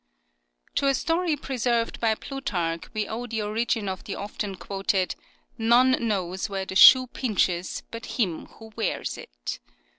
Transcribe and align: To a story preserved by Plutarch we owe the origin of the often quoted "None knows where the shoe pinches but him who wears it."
To 0.77 0.87
a 0.87 0.95
story 0.95 1.35
preserved 1.37 1.99
by 1.99 2.15
Plutarch 2.15 2.85
we 2.91 3.07
owe 3.07 3.27
the 3.27 3.43
origin 3.43 3.87
of 3.87 4.03
the 4.05 4.15
often 4.15 4.55
quoted 4.55 5.13
"None 5.59 6.07
knows 6.07 6.49
where 6.49 6.65
the 6.65 6.75
shoe 6.75 7.05
pinches 7.05 7.83
but 7.91 8.07
him 8.17 8.47
who 8.47 8.71
wears 8.75 9.15
it." 9.15 9.59